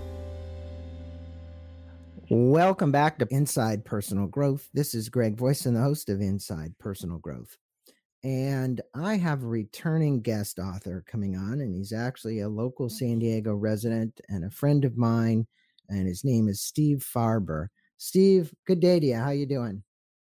[2.29, 4.67] Welcome back to Inside Personal Growth.
[4.73, 7.55] This is Greg Voisin, the host of Inside Personal Growth.
[8.21, 13.19] And I have a returning guest author coming on, and he's actually a local San
[13.19, 15.47] Diego resident and a friend of mine
[15.89, 17.67] and his name is Steve Farber.
[17.97, 19.15] Steve, good day to you.
[19.15, 19.83] How you doing?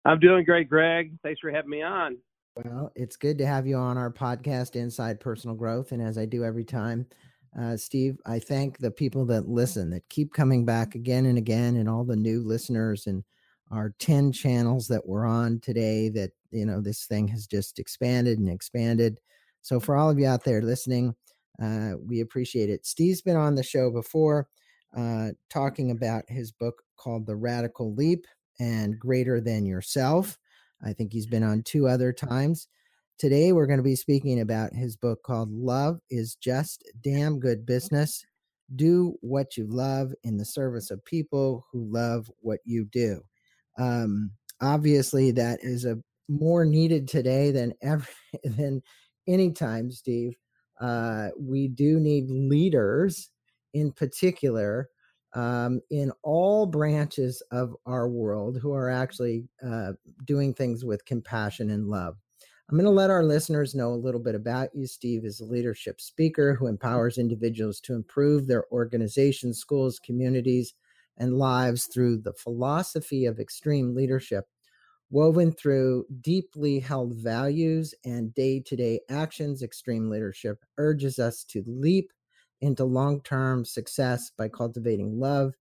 [0.06, 1.14] I'm doing great, Greg.
[1.24, 2.18] Thanks for having me on.
[2.56, 5.92] Well, it's good to have you on our podcast, Inside Personal Growth.
[5.92, 7.06] And as I do every time,
[7.60, 11.78] uh, Steve, I thank the people that listen, that keep coming back again and again,
[11.78, 13.24] and all the new listeners and
[13.72, 18.40] our 10 channels that we're on today that, you know, this thing has just expanded
[18.40, 19.20] and expanded.
[19.62, 21.16] So for all of you out there listening,
[21.62, 22.86] uh, we appreciate it.
[22.86, 24.48] Steve's been on the show before
[24.96, 28.26] uh, talking about his book called The Radical Leap
[28.60, 30.38] and Greater Than Yourself.
[30.84, 32.68] I think he's been on two other times.
[33.18, 37.66] Today, we're going to be speaking about his book called Love is Just Damn Good
[37.66, 38.26] Business.
[38.76, 43.22] Do what you love in the service of people who love what you do.
[43.78, 44.32] Um,
[44.62, 48.08] obviously, that is a more needed today than ever
[48.44, 48.82] than
[49.28, 50.36] any time, Steve.
[50.80, 53.30] Uh, we do need leaders
[53.74, 54.90] in particular
[55.34, 59.94] um, in all branches of our world who are actually uh,
[60.26, 62.18] doing things with compassion and love.
[62.70, 64.88] I'm going to let our listeners know a little bit about you.
[64.88, 70.74] Steve is a leadership speaker who empowers individuals to improve their organizations, schools, communities,
[71.18, 74.46] and lives through the philosophy of extreme leadership,
[75.10, 79.64] woven through deeply held values and day to day actions.
[79.64, 82.10] Extreme leadership urges us to leap
[82.62, 85.54] into long term success by cultivating love,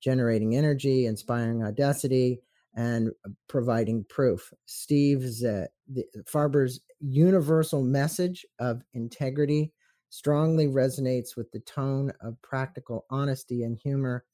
[0.00, 2.40] generating energy, inspiring audacity,
[2.74, 4.52] and uh, providing proof.
[4.66, 9.72] Steve's uh, the, Farber's universal message of integrity
[10.10, 14.24] strongly resonates with the tone of practical honesty and humor.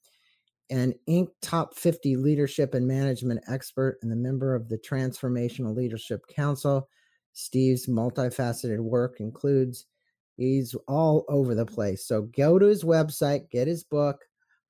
[0.69, 1.27] An Inc.
[1.41, 6.87] top 50 leadership and management expert and a member of the Transformational Leadership Council,
[7.33, 9.85] Steve's multifaceted work includes
[10.37, 12.05] He's all over the place.
[12.05, 14.19] So go to his website, get his book.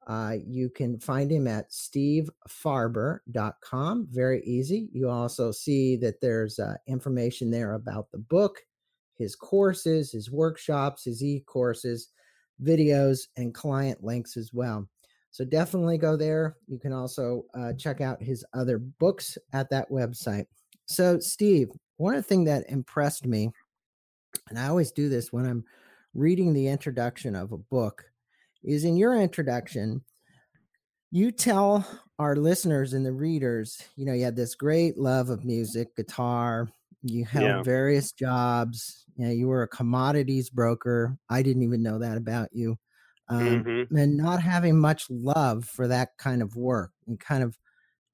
[0.05, 4.07] Uh, you can find him at stevefarber.com.
[4.11, 4.89] Very easy.
[4.91, 8.59] You also see that there's uh, information there about the book,
[9.17, 12.09] his courses, his workshops, his e courses,
[12.61, 14.85] videos, and client links as well.
[15.31, 16.57] So definitely go there.
[16.67, 20.45] You can also uh, check out his other books at that website.
[20.85, 23.51] So, Steve, one of the things that impressed me
[24.53, 25.63] and I always do this when I'm
[26.13, 28.05] reading the introduction of a book,
[28.63, 30.03] is in your introduction,
[31.09, 31.87] you tell
[32.19, 36.69] our listeners and the readers, you know, you had this great love of music, guitar,
[37.01, 37.63] you held yeah.
[37.63, 41.17] various jobs, you know, you were a commodities broker.
[41.31, 42.77] I didn't even know that about you.
[43.29, 43.97] Um, mm-hmm.
[43.97, 47.57] And not having much love for that kind of work and kind of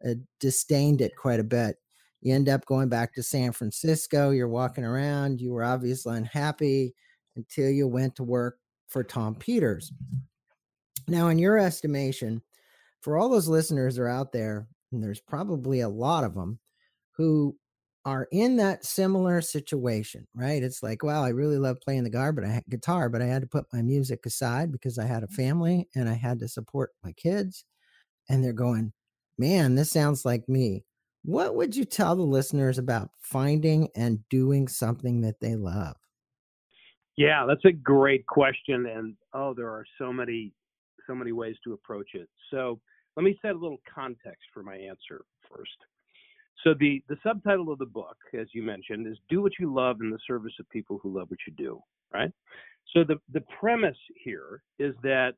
[0.07, 1.75] uh, disdained it quite a bit.
[2.21, 4.31] You end up going back to San Francisco.
[4.31, 5.39] You're walking around.
[5.39, 6.93] You were obviously unhappy
[7.35, 8.57] until you went to work
[8.87, 9.91] for Tom Peters.
[11.07, 12.41] Now, in your estimation,
[13.01, 16.59] for all those listeners that are out there, and there's probably a lot of them
[17.11, 17.55] who
[18.05, 20.63] are in that similar situation, right?
[20.63, 23.25] It's like, well, I really love playing the guitar, but I had guitar, but I
[23.25, 26.47] had to put my music aside because I had a family and I had to
[26.47, 27.65] support my kids.
[28.29, 28.93] And they're going,
[29.37, 30.85] man, this sounds like me.
[31.23, 35.95] What would you tell the listeners about finding and doing something that they love?
[37.17, 38.85] Yeah, that's a great question.
[38.85, 40.53] And oh, there are so many,
[41.05, 42.29] so many ways to approach it.
[42.49, 42.79] So
[43.17, 45.75] let me set a little context for my answer first.
[46.63, 49.97] So the the subtitle of the book, as you mentioned, is "Do What You Love
[50.01, 51.81] in the Service of People Who Love What You Do."
[52.13, 52.31] Right.
[52.93, 55.33] So the the premise here is that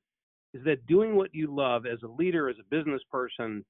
[0.54, 3.64] is that doing what you love as a leader, as a business person,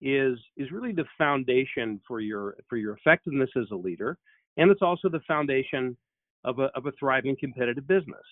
[0.00, 4.16] is is really the foundation for your for your effectiveness as a leader,
[4.56, 5.96] and it's also the foundation
[6.44, 8.24] of a of a thriving competitive business.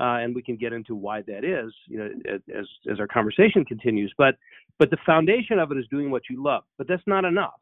[0.00, 2.08] Uh, and we can get into why that is, you know,
[2.56, 4.12] as as our conversation continues.
[4.16, 4.36] But
[4.78, 6.64] but the foundation of it is doing what you love.
[6.78, 7.60] But that's not enough.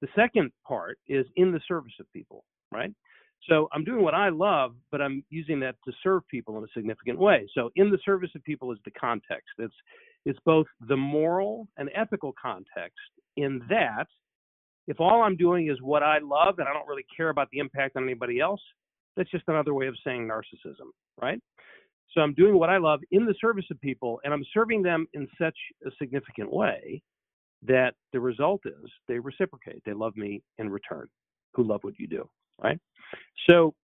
[0.00, 2.92] The second part is in the service of people, right?
[3.48, 6.68] So I'm doing what I love, but I'm using that to serve people in a
[6.74, 7.48] significant way.
[7.54, 9.48] So in the service of people is the context.
[9.58, 9.74] It's
[10.24, 12.98] it's both the moral and ethical context
[13.36, 14.06] in that
[14.86, 17.58] if all I'm doing is what I love and I don't really care about the
[17.58, 18.60] impact on anybody else,
[19.16, 21.40] that's just another way of saying narcissism, right?
[22.14, 25.06] So I'm doing what I love in the service of people and I'm serving them
[25.12, 25.56] in such
[25.86, 27.02] a significant way
[27.66, 29.82] that the result is they reciprocate.
[29.84, 31.06] They love me in return,
[31.54, 32.28] who love what you do,
[32.62, 32.78] right?
[33.48, 33.74] So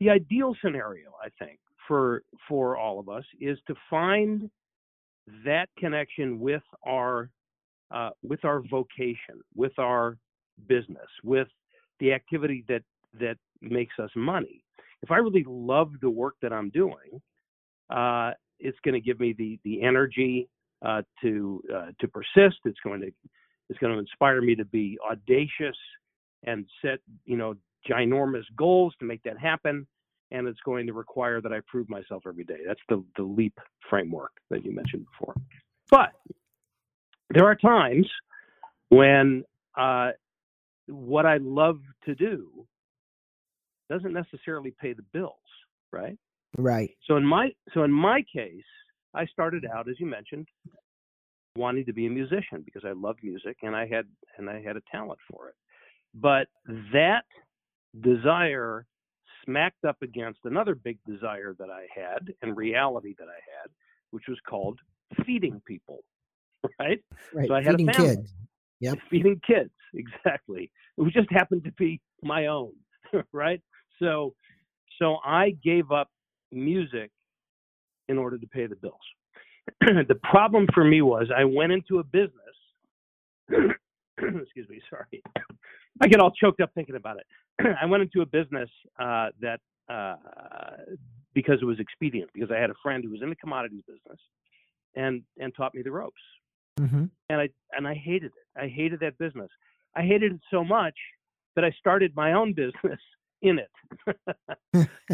[0.00, 1.58] the ideal scenario, I think,
[1.88, 4.50] for for all of us is to find
[5.44, 7.30] that connection with our
[7.90, 10.16] uh, with our vocation, with our
[10.66, 11.48] business, with
[12.00, 12.82] the activity that
[13.20, 14.64] that makes us money.
[15.02, 17.20] If I really love the work that I'm doing,
[17.90, 20.48] uh, it's going to give me the the energy
[20.84, 22.58] uh, to uh, to persist.
[22.64, 23.12] It's going to
[23.68, 25.76] it's going to inspire me to be audacious
[26.44, 27.54] and set you know
[27.88, 29.86] ginormous goals to make that happen.
[30.32, 32.60] And it's going to require that I prove myself every day.
[32.66, 33.58] That's the, the leap
[33.88, 35.34] framework that you mentioned before.
[35.90, 36.12] But
[37.30, 38.08] there are times
[38.88, 39.44] when
[39.78, 40.10] uh,
[40.86, 42.66] what I love to do
[43.90, 45.34] doesn't necessarily pay the bills,
[45.92, 46.18] right?
[46.56, 46.90] Right.
[47.06, 48.64] So in my so in my case,
[49.14, 50.48] I started out, as you mentioned,
[51.56, 54.06] wanting to be a musician because I loved music and I had
[54.38, 55.54] and I had a talent for it.
[56.14, 56.48] But
[56.92, 57.24] that
[58.00, 58.86] desire
[59.44, 63.70] smacked up against another big desire that I had and reality that I had,
[64.10, 64.80] which was called
[65.26, 66.00] feeding people.
[66.80, 67.00] Right?
[67.32, 67.48] Right.
[67.48, 68.16] So I had Feeding a family.
[68.16, 68.34] kids.
[68.80, 68.98] Yep.
[69.10, 70.70] Feeding kids, exactly.
[70.98, 72.72] It just happened to be my own,
[73.32, 73.60] right?
[74.00, 74.34] So
[75.00, 76.08] so I gave up
[76.52, 77.10] music
[78.08, 78.94] in order to pay the bills.
[79.80, 82.56] the problem for me was I went into a business
[84.18, 85.22] excuse me, sorry.
[86.02, 87.26] I get all choked up thinking about it.
[87.80, 88.68] I went into a business
[88.98, 90.16] uh, that uh,
[91.32, 94.20] because it was expedient, because I had a friend who was in the commodities business,
[94.96, 96.20] and and taught me the ropes.
[96.80, 97.04] Mm-hmm.
[97.28, 98.60] And I and I hated it.
[98.60, 99.48] I hated that business.
[99.94, 100.94] I hated it so much
[101.54, 103.00] that I started my own business
[103.42, 104.16] in it.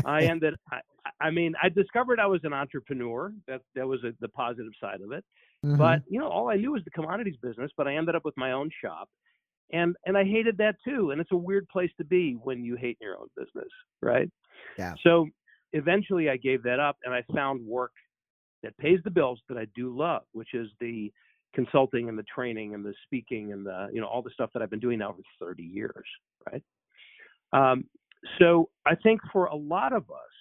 [0.05, 0.55] I ended.
[0.71, 0.81] I,
[1.21, 3.33] I mean, I discovered I was an entrepreneur.
[3.47, 5.25] That that was a, the positive side of it.
[5.67, 5.77] Mm-hmm.
[5.77, 7.71] But you know, all I knew was the commodities business.
[7.77, 9.09] But I ended up with my own shop,
[9.73, 11.11] and and I hated that too.
[11.11, 13.69] And it's a weird place to be when you hate your own business,
[14.03, 14.31] right?
[14.77, 14.95] Yeah.
[15.03, 15.27] So
[15.73, 17.93] eventually, I gave that up, and I found work
[18.63, 21.13] that pays the bills that I do love, which is the
[21.55, 24.63] consulting and the training and the speaking and the you know all the stuff that
[24.63, 26.05] I've been doing now for 30 years,
[26.51, 26.63] right?
[27.53, 27.85] Um,
[28.39, 30.37] so I think for a lot of us,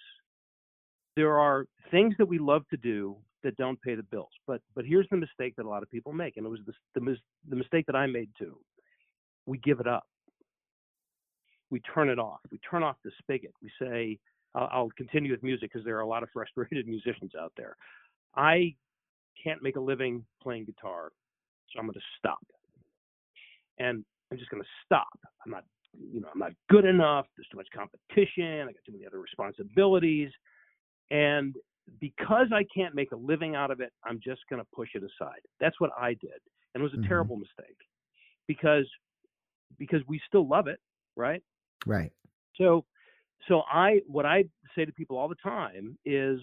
[1.15, 4.31] there are things that we love to do that don't pay the bills.
[4.45, 6.73] But but here's the mistake that a lot of people make, and it was the
[6.95, 7.17] the, mis-
[7.49, 8.57] the mistake that I made too.
[9.47, 10.05] We give it up.
[11.71, 12.39] We turn it off.
[12.51, 13.53] We turn off the spigot.
[13.61, 14.19] We say,
[14.53, 17.75] I'll, I'll continue with music because there are a lot of frustrated musicians out there.
[18.35, 18.75] I
[19.41, 21.11] can't make a living playing guitar,
[21.71, 22.45] so I'm going to stop.
[23.79, 25.07] And I'm just going to stop.
[25.45, 25.63] I'm not,
[26.11, 27.25] you know, I'm not good enough.
[27.35, 28.61] There's too much competition.
[28.61, 30.31] I got too many other responsibilities.
[31.11, 31.55] And
[32.01, 35.03] because I can't make a living out of it, I'm just going to push it
[35.03, 35.39] aside.
[35.59, 36.41] That's what I did.
[36.73, 37.07] And it was a Mhm.
[37.07, 37.77] terrible mistake
[38.45, 38.89] because
[39.77, 40.79] because we still love it,
[41.15, 41.43] right?
[41.85, 42.11] Right.
[42.57, 42.85] So
[43.47, 44.45] so I what I
[44.75, 46.39] say to people all the time is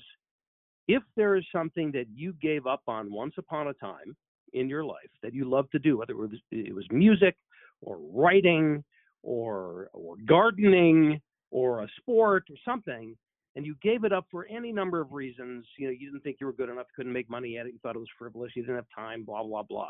[0.89, 4.17] if there is something that you gave up on once upon a time
[4.53, 7.37] in your life that you love to do, whether it was, it was music
[7.81, 8.85] or writing
[9.23, 13.17] or or gardening or a sport or something,
[13.57, 16.39] and you gave it up for any number of reasons, you know, you didn't think
[16.41, 18.63] you were good enough, couldn't make money at it, you thought it was frivolous, you
[18.63, 19.89] didn't have time, blah blah blah.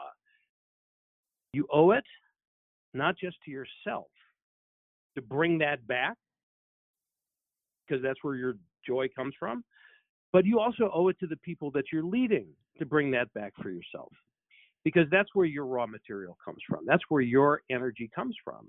[1.52, 2.04] You owe it
[2.94, 4.08] not just to yourself
[5.16, 6.16] to bring that back
[7.86, 8.54] because that's where your
[8.86, 9.64] joy comes from.
[10.32, 12.48] But you also owe it to the people that you're leading
[12.78, 14.12] to bring that back for yourself
[14.84, 16.84] because that's where your raw material comes from.
[16.86, 18.68] That's where your energy comes from.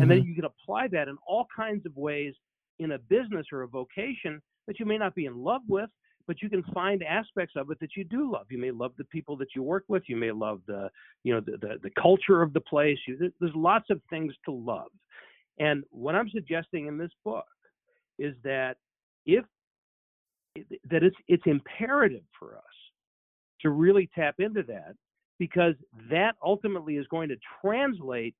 [0.00, 0.24] And then Mhm.
[0.24, 2.34] you can apply that in all kinds of ways
[2.80, 5.88] in a business or a vocation that you may not be in love with,
[6.26, 8.46] but you can find aspects of it that you do love.
[8.50, 10.04] You may love the people that you work with.
[10.06, 10.90] You may love the,
[11.22, 12.98] you know, the the, the culture of the place.
[13.06, 14.90] You, there's lots of things to love.
[15.58, 17.46] And what I'm suggesting in this book
[18.18, 18.76] is that
[19.26, 19.44] if
[20.90, 22.62] that it's it's imperative for us
[23.60, 24.94] to really tap into that
[25.38, 25.74] because
[26.10, 28.34] that ultimately is going to translate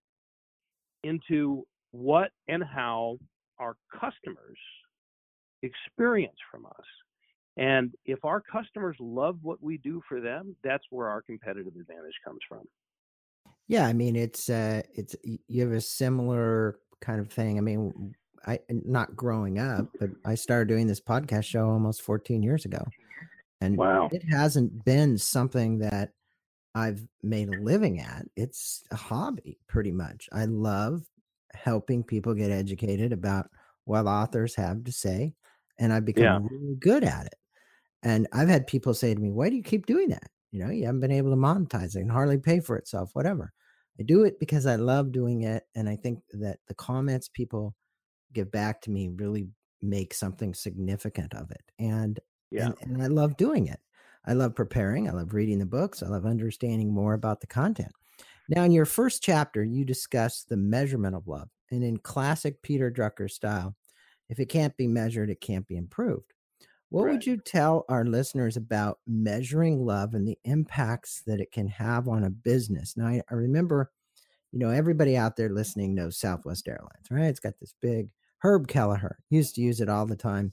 [1.03, 3.19] into what and how
[3.59, 4.59] our customers
[5.63, 6.87] experience from us.
[7.57, 12.19] And if our customers love what we do for them, that's where our competitive advantage
[12.25, 12.63] comes from.
[13.69, 17.59] Yeah, I mean it's uh it's you have a similar kind of thing.
[17.59, 18.15] I mean,
[18.47, 22.85] I not growing up, but I started doing this podcast show almost 14 years ago.
[23.61, 24.09] And wow.
[24.13, 26.11] it hasn't been something that
[26.75, 28.27] I've made a living at.
[28.37, 30.29] It's a hobby pretty much.
[30.33, 31.03] I love
[31.55, 33.49] helping people get educated about
[33.85, 35.35] what authors have to say
[35.79, 36.39] and I've become yeah.
[36.51, 37.35] really good at it.
[38.05, 40.31] And I've had people say to me, "Why do you keep doing that?
[40.53, 43.53] You know, you haven't been able to monetize it and hardly pay for itself, whatever."
[43.99, 47.75] I do it because I love doing it, and I think that the comments people
[48.33, 49.49] give back to me really
[49.83, 51.63] make something significant of it.
[51.79, 52.21] And
[52.51, 52.67] yeah.
[52.67, 53.81] and, and I love doing it.
[54.27, 55.09] I love preparing.
[55.09, 56.03] I love reading the books.
[56.03, 57.93] I love understanding more about the content.
[58.49, 61.49] Now, in your first chapter, you discuss the measurement of love.
[61.71, 63.75] And in classic Peter Drucker style,
[64.29, 66.34] if it can't be measured, it can't be improved.
[66.95, 67.13] What right.
[67.15, 72.07] would you tell our listeners about measuring love and the impacts that it can have
[72.07, 72.97] on a business?
[72.97, 73.91] Now, I, I remember,
[74.53, 77.25] you know, everybody out there listening knows Southwest Airlines, right?
[77.25, 78.11] It's got this big
[78.45, 80.53] Herb Kelleher used to use it all the time.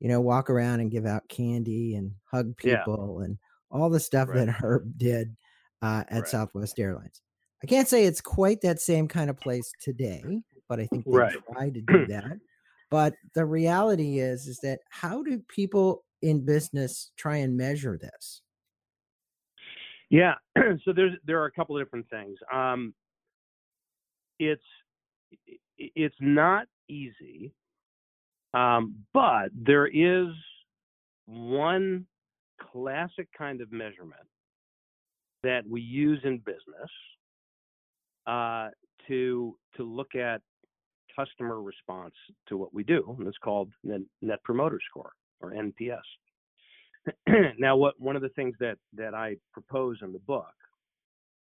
[0.00, 3.26] You know, walk around and give out candy and hug people yeah.
[3.26, 3.38] and
[3.70, 4.44] all the stuff right.
[4.44, 5.36] that Herb did
[5.82, 6.28] uh, at right.
[6.28, 7.22] Southwest Airlines.
[7.62, 10.24] I can't say it's quite that same kind of place today,
[10.68, 11.36] but I think they right.
[11.52, 12.38] tried to do that.
[12.90, 18.42] But the reality is, is that how do people in business try and measure this?
[20.10, 20.34] Yeah,
[20.84, 22.38] so there's there are a couple of different things.
[22.52, 22.94] Um,
[24.38, 24.62] it's
[25.78, 27.52] it's not easy,
[28.54, 30.28] um, but there is
[31.26, 32.06] one
[32.72, 34.20] classic kind of measurement
[35.42, 36.90] that we use in business
[38.26, 38.68] uh,
[39.08, 40.40] to to look at
[41.16, 42.14] customer response
[42.48, 46.00] to what we do, and it's called the Net Promoter Score or NPS.
[47.58, 50.54] now, what one of the things that that I propose in the book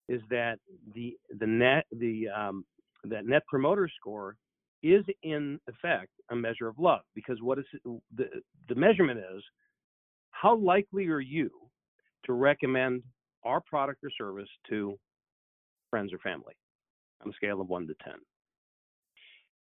[0.07, 0.59] is that
[0.93, 2.65] the the net the um,
[3.05, 4.35] that Net Promoter Score
[4.83, 7.65] is in effect a measure of love because what is
[8.15, 8.27] the
[8.67, 9.43] the measurement is
[10.31, 11.49] how likely are you
[12.25, 13.01] to recommend
[13.43, 14.97] our product or service to
[15.89, 16.53] friends or family
[17.23, 18.15] on a scale of one to ten.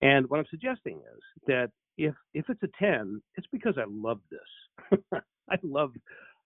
[0.02, 4.20] And what I'm suggesting is that if if it's a 10, it's because I love
[4.30, 5.00] this.
[5.50, 5.92] I love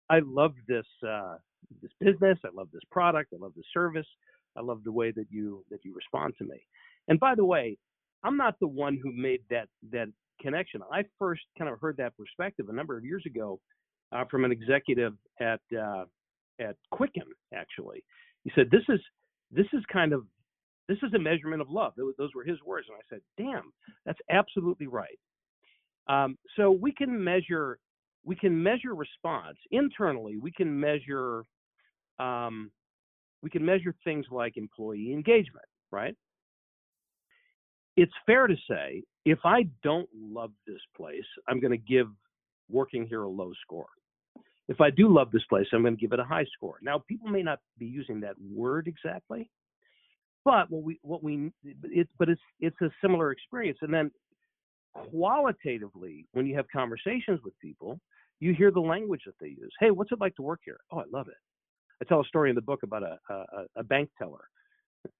[0.10, 1.36] I love this uh,
[1.82, 2.38] this business.
[2.46, 3.34] I love this product.
[3.34, 4.08] I love the service.
[4.58, 6.66] I love the way that you that you respond to me.
[7.08, 7.78] And by the way,
[8.24, 10.08] I'm not the one who made that that
[10.42, 10.82] connection.
[10.92, 13.60] I first kind of heard that perspective a number of years ago
[14.12, 16.06] uh, from an executive at uh,
[16.60, 17.26] at Quicken.
[17.54, 18.04] Actually,
[18.44, 19.00] he said this is
[19.52, 20.24] this is kind of
[20.92, 21.94] this is a measurement of love.
[21.96, 22.88] Those were his words.
[22.90, 23.72] And I said, damn,
[24.06, 25.18] that's absolutely right.
[26.08, 27.80] Um, so we can measure
[28.24, 30.38] we can measure response internally.
[30.38, 31.44] We can measure
[32.20, 32.72] um,
[33.42, 36.16] we can measure things like employee engagement, right?
[37.96, 42.08] It's fair to say if I don't love this place, I'm going to give
[42.70, 43.88] working here a low score.
[44.68, 46.78] If I do love this place, I'm going to give it a high score.
[46.82, 49.50] Now, people may not be using that word exactly,
[50.44, 53.80] but what we what we it's but it's it's a similar experience.
[53.82, 54.12] And then
[54.94, 58.00] qualitatively, when you have conversations with people,
[58.40, 59.72] you hear the language that they use.
[59.80, 60.80] Hey, what's it like to work here?
[60.92, 61.36] Oh, I love it.
[62.02, 64.46] I tell a story in the book about a a, a bank teller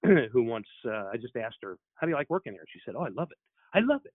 [0.32, 2.94] who once uh, I just asked her, "How do you like working here?" She said,
[2.96, 3.38] "Oh, I love it.
[3.74, 4.12] I love it.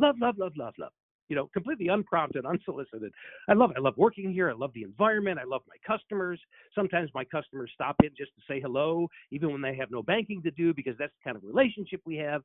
[0.00, 0.92] Love, love, love, love, love."
[1.28, 3.12] You know, completely unprompted, unsolicited.
[3.48, 3.76] I love it.
[3.76, 4.50] I love working here.
[4.50, 5.38] I love the environment.
[5.38, 6.40] I love my customers.
[6.74, 10.42] Sometimes my customers stop in just to say hello, even when they have no banking
[10.42, 12.42] to do, because that's the kind of relationship we have.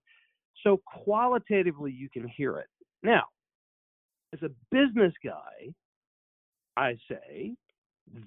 [0.63, 2.67] So qualitatively, you can hear it.
[3.01, 3.23] Now,
[4.33, 5.73] as a business guy,
[6.75, 7.53] I say,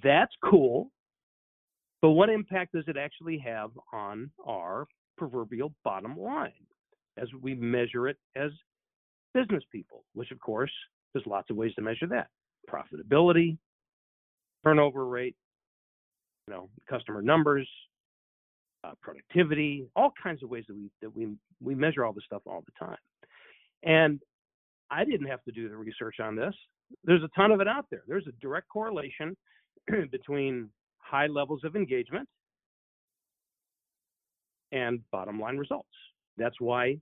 [0.02, 0.90] that's cool.
[2.02, 4.86] But what impact does it actually have on our
[5.16, 6.52] proverbial bottom line
[7.16, 8.50] as we measure it as
[9.36, 10.72] business people, which of course,
[11.12, 12.28] there's lots of ways to measure that
[12.68, 13.58] profitability,
[14.64, 15.36] turnover rate,
[16.48, 17.68] you know, customer numbers,
[18.82, 21.28] uh, productivity, all kinds of ways that we that we
[21.60, 22.98] we measure all this stuff all the time.
[23.82, 24.20] And
[24.90, 26.54] I didn't have to do the research on this.
[27.04, 28.02] there's a ton of it out there.
[28.08, 29.36] There's a direct correlation
[30.10, 32.28] between high levels of engagement
[34.72, 35.88] and bottom line results.
[36.36, 36.98] That's why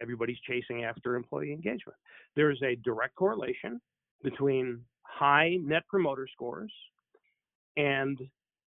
[0.00, 1.96] everybody's chasing after employee engagement.
[2.36, 3.80] There's a direct correlation
[4.22, 6.72] between high net promoter scores
[7.76, 8.18] and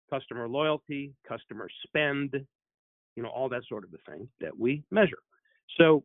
[0.10, 2.34] customer loyalty, customer spend,
[3.16, 5.20] you know, all that sort of a thing that we measure.
[5.78, 6.04] So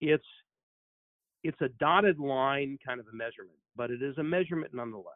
[0.00, 0.26] it's
[1.44, 5.06] it's a dotted line kind of a measurement, but it is a measurement nonetheless.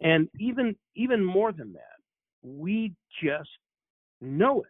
[0.00, 2.00] And even even more than that,
[2.42, 3.48] we just
[4.20, 4.68] know it.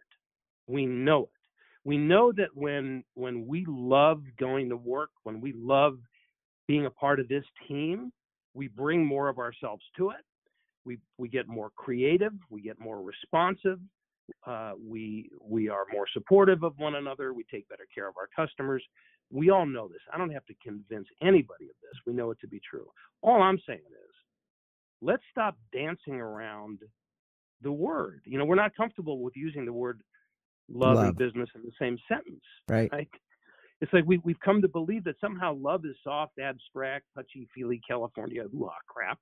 [0.67, 1.40] We know it.
[1.83, 5.97] We know that when when we love going to work, when we love
[6.67, 8.11] being a part of this team,
[8.53, 10.23] we bring more of ourselves to it.
[10.85, 13.79] We we get more creative, we get more responsive,
[14.45, 17.33] uh, we we are more supportive of one another.
[17.33, 18.83] We take better care of our customers.
[19.31, 20.01] We all know this.
[20.13, 21.99] I don't have to convince anybody of this.
[22.05, 22.87] We know it to be true.
[23.21, 24.15] All I'm saying is,
[25.01, 26.79] let's stop dancing around
[27.61, 28.21] the word.
[28.25, 30.01] You know, we're not comfortable with using the word
[30.69, 31.07] love, love.
[31.07, 32.43] and business in the same sentence.
[32.69, 32.89] Right.
[32.91, 33.09] right?
[33.81, 37.81] It's like we, we've come to believe that somehow love is soft, abstract, touchy feely
[37.87, 39.19] California law crap.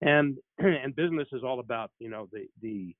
[0.00, 2.94] And and business is all about, you know, the the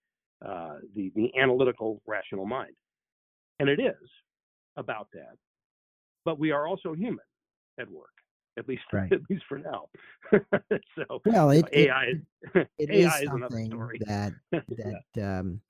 [0.45, 2.75] uh, the the analytical rational mind,
[3.61, 4.09] and it is
[4.77, 5.37] about that.
[6.25, 7.25] But we are also human
[7.79, 8.11] at work,
[8.59, 9.13] at least right.
[9.13, 9.87] at least for now.
[10.97, 12.05] so well, it, you know, AI
[12.55, 13.71] it, it AI is, something
[14.07, 14.33] that
[15.15, 15.61] that um,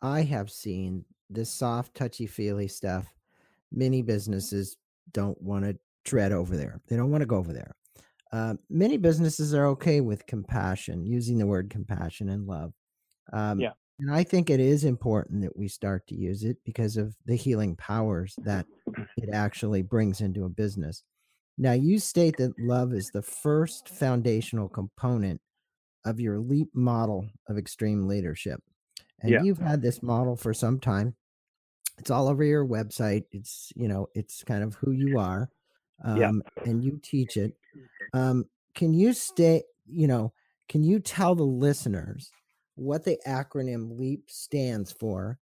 [0.00, 1.04] I have seen
[1.34, 3.12] this soft, touchy feely stuff.
[3.70, 4.76] Many businesses
[5.12, 6.80] don't want to tread over there.
[6.88, 7.74] They don't want to go over there.
[8.32, 12.72] Uh, many businesses are okay with compassion, using the word compassion and love.
[13.32, 13.72] Um, yeah.
[14.00, 17.36] And I think it is important that we start to use it because of the
[17.36, 18.66] healing powers that
[19.16, 21.04] it actually brings into a business.
[21.58, 25.40] Now, you state that love is the first foundational component
[26.04, 28.60] of your LEAP model of extreme leadership.
[29.20, 29.42] And yeah.
[29.42, 31.14] you've had this model for some time.
[32.02, 33.24] It's all over your website.
[33.30, 35.48] It's, you know, it's kind of who you are.
[36.04, 36.64] Um, yeah.
[36.64, 37.54] and you teach it.
[38.12, 40.32] Um, can you stay, you know,
[40.68, 42.32] can you tell the listeners
[42.74, 45.38] what the acronym LEAP stands for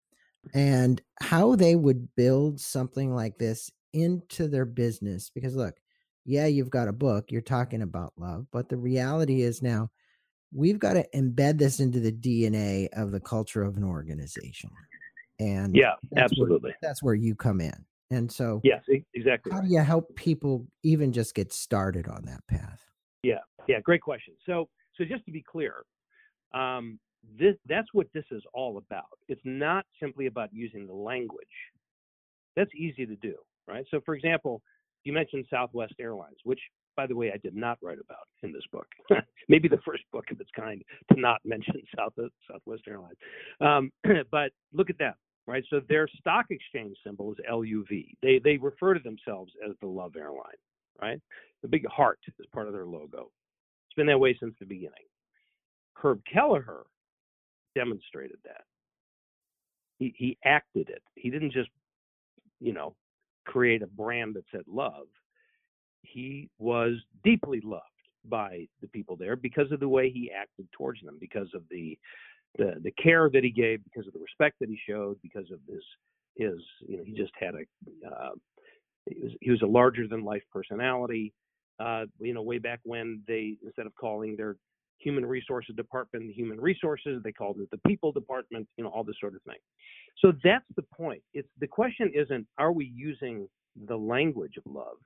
[0.53, 5.31] and how they would build something like this into their business.
[5.31, 5.77] Because look,
[6.27, 9.90] yeah, you've got a book, you're talking about love, but the reality is now
[10.53, 14.70] we've got to embed this into the DNA of the culture of an organization.
[15.40, 16.70] And yeah, that's absolutely.
[16.70, 17.85] Where, that's where you come in.
[18.11, 18.83] And so, yes,
[19.14, 19.53] exactly.
[19.53, 22.85] How do you help people even just get started on that path?
[23.22, 24.35] Yeah, yeah, great question.
[24.46, 25.85] So, so just to be clear,
[26.53, 26.98] um,
[27.38, 29.05] this that's what this is all about.
[29.29, 31.46] It's not simply about using the language.
[32.57, 33.35] That's easy to do,
[33.68, 33.87] right?
[33.90, 34.61] So, for example,
[35.05, 36.61] you mentioned Southwest Airlines, which,
[36.96, 38.87] by the way, I did not write about in this book.
[39.48, 42.14] Maybe the first book of its kind to not mention South
[42.50, 43.16] Southwest Airlines.
[43.61, 43.90] Um,
[44.31, 45.14] but look at that,
[45.46, 45.64] right?
[45.70, 48.14] So their stock exchange symbol is LUV.
[48.22, 50.44] They they refer to themselves as the Love Airline,
[51.00, 51.20] right?
[51.62, 53.31] The big heart is part of their logo.
[53.88, 55.07] It's been that way since the beginning.
[55.94, 56.85] Herb Kelleher
[57.74, 58.64] demonstrated that.
[59.98, 61.03] He he acted it.
[61.14, 61.70] He didn't just,
[62.61, 62.94] you know,
[63.44, 65.07] create a brand that said love.
[66.03, 67.85] He was deeply loved
[68.24, 71.98] by the people there because of the way he acted towards them, because of the
[72.59, 75.59] the the care that he gave, because of the respect that he showed, because of
[75.69, 75.83] his
[76.37, 78.31] his you know he just had a uh,
[79.07, 81.33] he was he was a larger than life personality.
[81.79, 84.57] Uh, you know, way back when they instead of calling their
[85.01, 87.23] human resources department, the human resources.
[87.25, 89.57] They called it the people department, you know, all this sort of thing.
[90.19, 91.23] So that's the point.
[91.33, 93.49] It's the question isn't are we using
[93.87, 94.99] the language of love?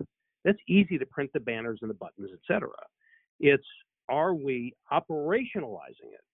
[0.44, 2.68] That's easy to print the banners and the buttons, etc.
[3.40, 3.64] It's
[4.08, 6.24] are we operationalizing it?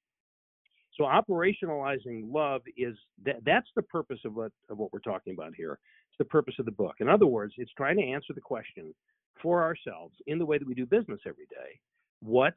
[0.96, 5.52] So operationalizing love is that that's the purpose of what of what we're talking about
[5.56, 5.78] here.
[6.08, 6.96] It's the purpose of the book.
[7.00, 8.94] In other words, it's trying to answer the question
[9.40, 11.78] for ourselves in the way that we do business every day.
[12.20, 12.54] What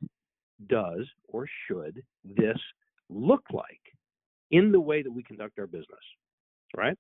[0.68, 2.58] does or should this
[3.10, 3.82] look like
[4.52, 5.86] in the way that we conduct our business?
[6.76, 6.98] Right?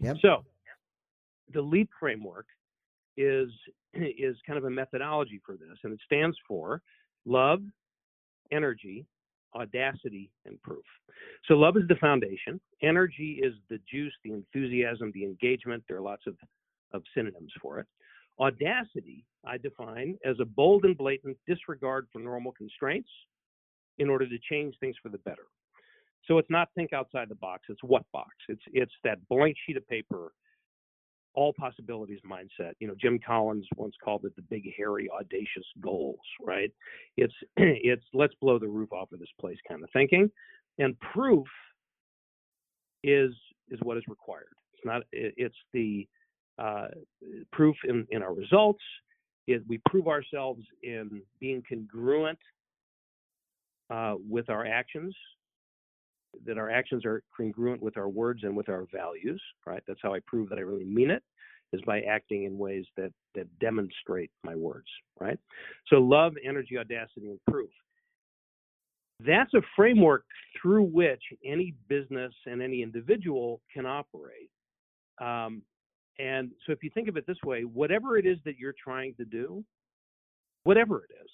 [0.00, 0.16] Yep.
[0.20, 0.44] So
[1.52, 2.46] the LEAP framework
[3.16, 3.48] is
[3.94, 6.82] is kind of a methodology for this, and it stands for
[7.24, 7.60] love,
[8.52, 9.06] energy,
[9.54, 10.84] audacity, and proof.
[11.46, 12.60] So love is the foundation.
[12.82, 15.84] Energy is the juice, the enthusiasm, the engagement.
[15.88, 16.36] There are lots of,
[16.92, 17.86] of synonyms for it.
[18.40, 23.10] Audacity, I define as a bold and blatant disregard for normal constraints
[23.98, 25.46] in order to change things for the better.
[26.26, 28.30] So it's not think outside the box, it's what box?
[28.48, 30.32] It's it's that blank sheet of paper
[31.34, 32.72] all possibilities mindset.
[32.78, 36.20] You know, Jim Collins once called it the big, hairy, audacious goals.
[36.44, 36.72] Right?
[37.16, 40.30] It's it's let's blow the roof off of this place kind of thinking,
[40.78, 41.46] and proof
[43.02, 43.32] is
[43.70, 44.54] is what is required.
[44.74, 45.02] It's not.
[45.12, 46.06] It's the
[46.58, 46.88] uh,
[47.52, 48.82] proof in in our results.
[49.46, 52.38] It, we prove ourselves in being congruent
[53.90, 55.14] uh, with our actions
[56.46, 59.82] that our actions are congruent with our words and with our values, right?
[59.86, 61.22] That's how I prove that I really mean it,
[61.72, 64.88] is by acting in ways that that demonstrate my words,
[65.20, 65.38] right?
[65.88, 67.70] So love, energy, audacity, and proof.
[69.20, 70.24] That's a framework
[70.60, 74.50] through which any business and any individual can operate.
[75.20, 75.62] Um,
[76.18, 79.14] and so if you think of it this way, whatever it is that you're trying
[79.14, 79.64] to do,
[80.64, 81.30] whatever it is,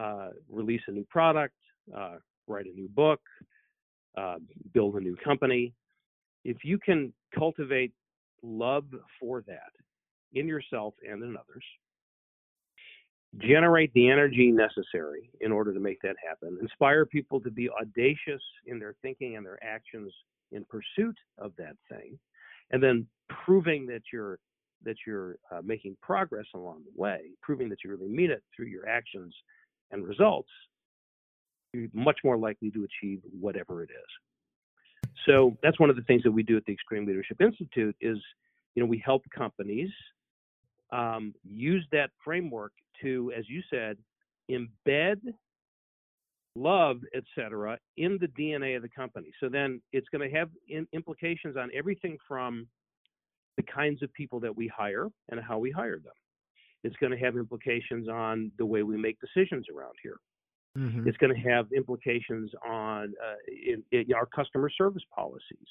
[0.00, 1.54] uh, release a new product,
[1.96, 3.20] uh, write a new book,
[4.16, 4.36] uh,
[4.72, 5.72] build a new company.
[6.44, 7.92] If you can cultivate
[8.42, 8.84] love
[9.18, 9.72] for that
[10.32, 11.64] in yourself and in others,
[13.38, 18.42] generate the energy necessary in order to make that happen, inspire people to be audacious
[18.66, 20.12] in their thinking and their actions
[20.52, 22.18] in pursuit of that thing,
[22.70, 23.06] and then
[23.44, 24.38] proving that you're
[24.84, 28.66] that you're uh, making progress along the way, proving that you really mean it through
[28.66, 29.34] your actions
[29.90, 30.50] and results,
[31.72, 35.10] you're much more likely to achieve whatever it is.
[35.26, 38.18] So that's one of the things that we do at the Extreme Leadership Institute is,
[38.74, 39.90] you know, we help companies
[40.92, 43.96] um, use that framework to, as you said,
[44.50, 45.20] embed
[46.56, 49.30] love, etc., in the DNA of the company.
[49.40, 52.66] So then it's going to have in, implications on everything from
[53.56, 56.14] the kinds of people that we hire and how we hire them.
[56.82, 60.16] It's going to have implications on the way we make decisions around here.
[60.76, 61.08] Mm-hmm.
[61.08, 65.68] It's going to have implications on uh, in, in our customer service policies,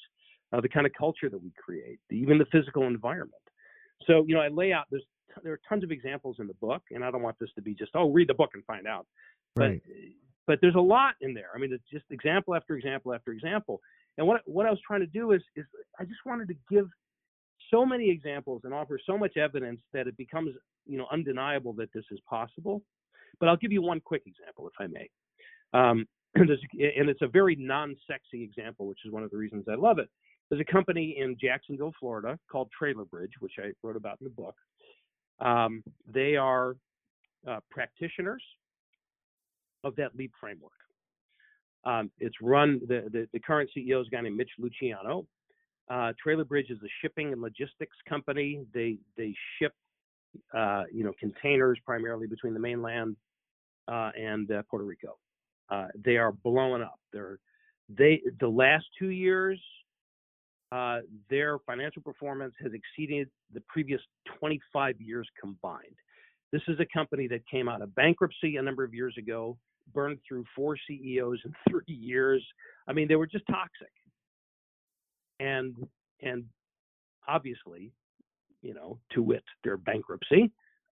[0.52, 3.34] uh, the kind of culture that we create, even the physical environment.
[4.06, 5.04] So, you know, I lay out there's
[5.42, 7.74] there are tons of examples in the book, and I don't want this to be
[7.74, 9.06] just oh read the book and find out,
[9.56, 9.80] right.
[9.84, 9.94] but
[10.46, 11.50] but there's a lot in there.
[11.54, 13.80] I mean, it's just example after example after example.
[14.18, 15.64] And what what I was trying to do is is
[15.98, 16.88] I just wanted to give
[17.72, 20.54] so many examples and offer so much evidence that it becomes
[20.86, 22.82] you know undeniable that this is possible.
[23.40, 25.08] But I'll give you one quick example, if I may.
[25.72, 26.50] Um, and
[27.08, 30.08] it's a very non-sexy example, which is one of the reasons I love it.
[30.48, 34.30] There's a company in Jacksonville, Florida, called Trailer Bridge, which I wrote about in the
[34.30, 34.54] book.
[35.40, 36.76] Um, they are
[37.48, 38.42] uh, practitioners
[39.84, 40.72] of that LEAP framework.
[41.84, 45.26] Um, it's run the, the, the current CEO is a guy named Mitch Luciano.
[45.88, 48.64] Uh, Trailer Bridge is a shipping and logistics company.
[48.74, 49.72] They they ship
[50.52, 53.16] uh, you know containers primarily between the mainland
[53.88, 55.16] and uh, Puerto Rico.
[55.70, 56.98] Uh, they are blowing up.
[57.12, 57.38] They're
[57.88, 59.60] they the last two years,
[60.72, 60.98] uh,
[61.30, 64.00] their financial performance has exceeded the previous
[64.38, 65.94] 25 years combined.
[66.52, 69.56] This is a company that came out of bankruptcy a number of years ago,
[69.92, 72.44] burned through four CEOs in three years.
[72.88, 73.92] I mean, they were just toxic,
[75.40, 75.74] and
[76.22, 76.44] and
[77.28, 77.92] obviously,
[78.62, 80.50] you know, to wit, their bankruptcy,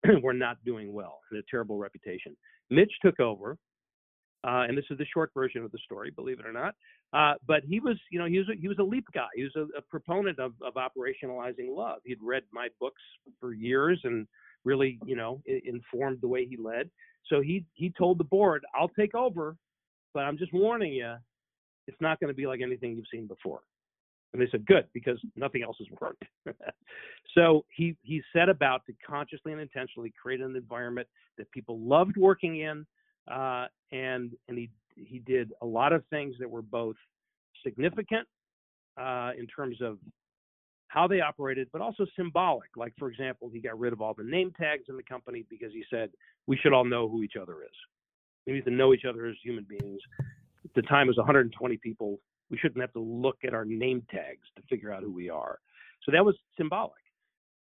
[0.22, 2.37] were not doing well and a terrible reputation.
[2.70, 3.57] Mitch took over,
[4.44, 6.74] uh, and this is the short version of the story, believe it or not.
[7.12, 9.26] Uh, but he was, you know, he was a, he was a leap guy.
[9.35, 11.98] He was a, a proponent of, of operationalizing love.
[12.04, 13.02] He'd read my books
[13.40, 14.26] for years and
[14.64, 16.90] really, you know, informed the way he led.
[17.26, 19.57] So he he told the board, "I'll take over,
[20.14, 21.14] but I'm just warning you,
[21.87, 23.61] it's not going to be like anything you've seen before."
[24.32, 26.24] And they said, "Good, because nothing else has worked."
[27.34, 32.16] so he he set about to consciously and intentionally create an environment that people loved
[32.16, 32.86] working in,
[33.30, 36.96] uh, and and he he did a lot of things that were both
[37.64, 38.26] significant
[38.98, 39.98] uh, in terms of
[40.88, 42.70] how they operated, but also symbolic.
[42.76, 45.72] Like, for example, he got rid of all the name tags in the company because
[45.72, 46.10] he said
[46.46, 47.76] we should all know who each other is.
[48.46, 50.00] We need to know each other as human beings.
[50.64, 52.18] At the time, it was 120 people.
[52.50, 55.58] We shouldn't have to look at our name tags to figure out who we are.
[56.04, 56.92] So that was symbolic.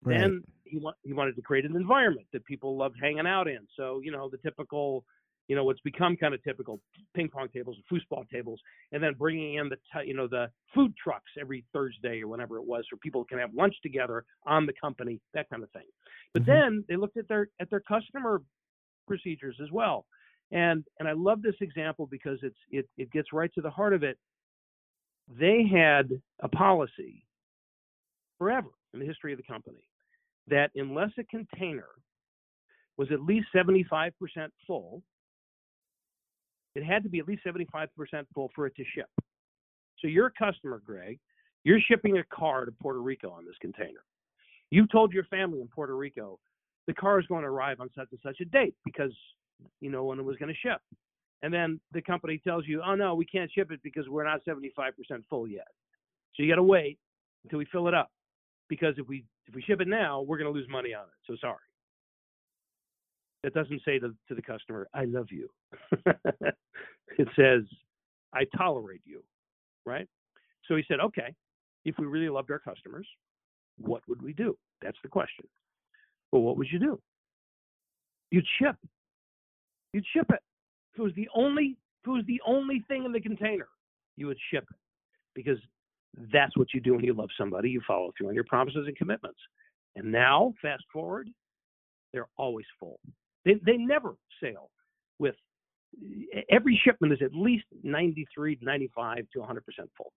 [0.02, 0.20] Right.
[0.20, 3.66] Then he, wa- he wanted to create an environment that people loved hanging out in.
[3.76, 5.04] So, you know, the typical
[5.48, 6.80] you know what's become kind of typical
[7.14, 8.60] ping pong tables and foosball tables
[8.92, 12.58] and then bringing in the t- you know the food trucks every thursday or whenever
[12.58, 15.86] it was so people can have lunch together on the company that kind of thing
[16.34, 16.52] but mm-hmm.
[16.52, 18.42] then they looked at their at their customer
[19.06, 20.04] procedures as well
[20.52, 23.94] and and i love this example because it's it, it gets right to the heart
[23.94, 24.18] of it
[25.38, 27.24] they had a policy
[28.38, 29.82] forever in the history of the company
[30.46, 31.88] that unless a container
[32.96, 34.12] was at least 75%
[34.66, 35.02] full
[36.78, 37.88] it had to be at least 75%
[38.34, 39.08] full for it to ship.
[39.98, 41.18] So you're a customer, Greg.
[41.64, 44.04] You're shipping a car to Puerto Rico on this container.
[44.70, 46.38] You told your family in Puerto Rico
[46.86, 49.12] the car is going to arrive on such and such a date because
[49.80, 50.80] you know when it was going to ship.
[51.42, 54.40] And then the company tells you, oh no, we can't ship it because we're not
[54.44, 54.64] 75%
[55.30, 55.68] full yet.
[56.34, 56.98] So you got to wait
[57.44, 58.10] until we fill it up
[58.68, 61.08] because if we if we ship it now, we're going to lose money on it.
[61.26, 61.56] So sorry.
[63.44, 65.48] It doesn't say to, to the customer, I love you.
[66.06, 67.62] it says,
[68.34, 69.22] I tolerate you,
[69.86, 70.08] right?
[70.66, 71.34] So he said, okay,
[71.84, 73.06] if we really loved our customers,
[73.78, 74.58] what would we do?
[74.82, 75.46] That's the question.
[76.32, 77.00] Well, what would you do?
[78.30, 78.76] You'd ship.
[79.92, 80.40] You'd ship it.
[80.98, 83.68] If it was the only, if it was the only thing in the container,
[84.16, 84.76] you would ship it
[85.32, 85.58] because
[86.32, 87.70] that's what you do when you love somebody.
[87.70, 89.38] You follow through on your promises and commitments.
[89.94, 91.28] And now, fast forward,
[92.12, 92.98] they're always full.
[93.44, 94.70] They, they never sail
[95.20, 95.36] with
[96.50, 99.46] every shipment is at least 93, 95 to 100%
[99.96, 100.12] full.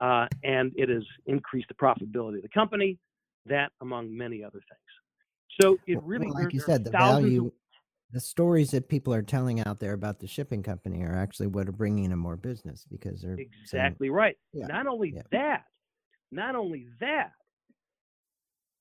[0.00, 2.98] Uh, and it has increased the profitability of the company,
[3.44, 5.60] that among many other things.
[5.60, 7.52] So it really, well, like you said, the value,
[8.10, 11.68] the stories that people are telling out there about the shipping company are actually what
[11.68, 14.36] are bringing them more business because they're exactly saying, right.
[14.52, 15.22] Yeah, not only yeah.
[15.32, 15.64] that,
[16.30, 17.32] not only that,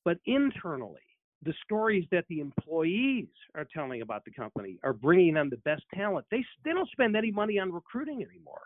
[0.03, 1.01] but internally,
[1.41, 5.83] the stories that the employees are telling about the company are bringing them the best
[5.93, 6.25] talent.
[6.29, 8.61] They they don't spend any money on recruiting anymore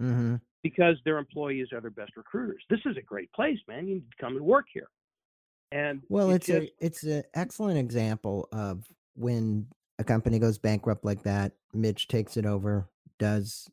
[0.00, 0.34] mm-hmm.
[0.62, 2.62] because their employees are their best recruiters.
[2.68, 3.88] This is a great place, man.
[3.88, 4.88] You need to come and work here.
[5.70, 9.68] And well, it's, it's just, a it's an excellent example of when
[10.02, 11.52] a company goes bankrupt like that.
[11.72, 12.88] Mitch takes it over,
[13.18, 13.70] does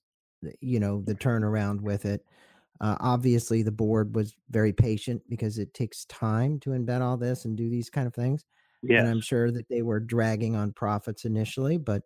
[0.62, 2.24] you know the turnaround with it.
[2.80, 7.44] Uh, obviously, the board was very patient because it takes time to embed all this
[7.44, 8.46] and do these kind of things.
[8.82, 12.04] Yeah, and I'm sure that they were dragging on profits initially, but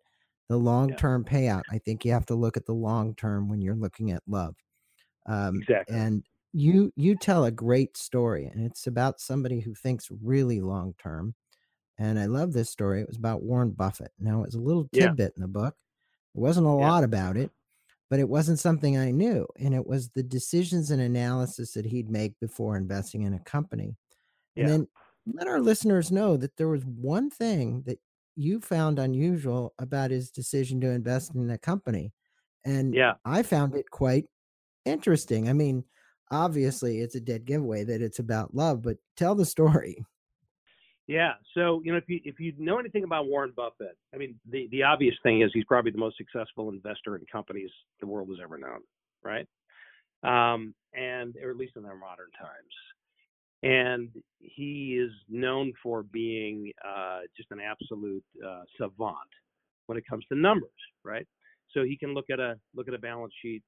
[0.50, 1.34] the long term yeah.
[1.34, 1.64] payout.
[1.70, 4.56] I think you have to look at the long term when you're looking at love.
[5.28, 5.96] Um, exactly.
[5.96, 10.96] And you you tell a great story, and it's about somebody who thinks really long
[11.02, 11.36] term.
[11.98, 13.02] And I love this story.
[13.02, 14.12] It was about Warren Buffett.
[14.20, 15.38] Now it's a little tidbit yeah.
[15.38, 15.76] in the book.
[16.34, 16.90] There wasn't a yeah.
[16.90, 17.52] lot about it,
[18.10, 19.48] but it wasn't something I knew.
[19.60, 23.96] And it was the decisions and analysis that he'd make before investing in a company.
[24.56, 24.88] And then
[25.34, 28.00] let our listeners know that there was one thing that
[28.36, 32.12] you found unusual about his decision to invest in a company.
[32.66, 34.26] And yeah, I found it quite
[34.86, 35.50] interesting.
[35.50, 35.84] I mean,
[36.32, 40.04] obviously it's a dead giveaway that it's about love, but tell the story.
[41.08, 41.34] Yeah.
[41.54, 44.68] So, you know, if you if you know anything about Warren Buffett, I mean, the
[44.72, 48.38] the obvious thing is he's probably the most successful investor in companies the world has
[48.42, 48.80] ever known,
[49.24, 49.48] right?
[50.24, 52.74] Um, and or at least in their modern times.
[53.64, 59.18] And he is known for being uh, just an absolute uh, savant
[59.88, 60.70] when it comes to numbers,
[61.04, 61.28] right?
[61.74, 63.64] So he can look at a look at a balance sheet,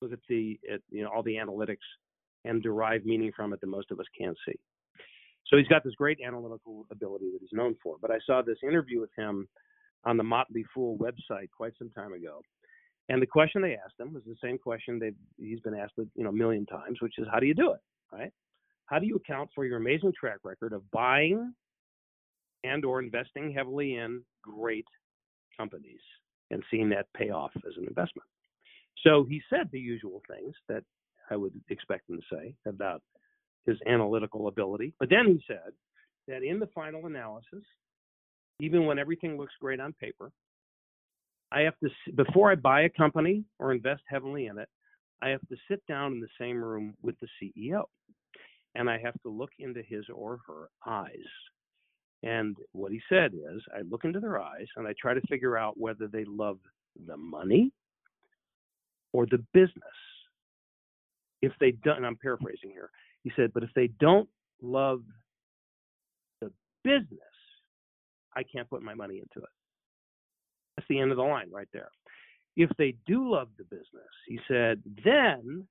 [0.00, 1.86] look at the at, you know all the analytics,
[2.44, 4.58] and derive meaning from it that most of us can't see.
[5.46, 7.96] So he's got this great analytical ability that he's known for.
[8.00, 9.48] But I saw this interview with him
[10.04, 12.40] on the Motley Fool website quite some time ago.
[13.08, 16.24] And the question they asked him was the same question they he's been asked you
[16.24, 17.80] know a million times, which is how do you do it,
[18.12, 18.32] right?
[18.86, 21.52] How do you account for your amazing track record of buying
[22.64, 24.86] and or investing heavily in great
[25.56, 26.00] companies
[26.50, 28.26] and seeing that pay off as an investment?
[29.02, 30.82] So he said the usual things that
[31.30, 33.02] I would expect him to say about
[33.66, 34.92] his analytical ability.
[34.98, 35.72] But then he said
[36.28, 37.64] that in the final analysis,
[38.60, 40.30] even when everything looks great on paper,
[41.50, 44.68] I have to, before I buy a company or invest heavily in it,
[45.22, 47.84] I have to sit down in the same room with the CEO
[48.74, 51.10] and I have to look into his or her eyes.
[52.22, 55.56] And what he said is, I look into their eyes and I try to figure
[55.56, 56.58] out whether they love
[57.06, 57.70] the money
[59.12, 59.82] or the business.
[61.42, 62.90] If they don't, I'm paraphrasing here,
[63.24, 64.28] he said, but if they don't
[64.62, 65.02] love
[66.40, 66.52] the
[66.84, 67.18] business,
[68.36, 69.52] I can't put my money into it.
[70.76, 71.88] That's the end of the line right there.
[72.56, 75.66] If they do love the business, he said, then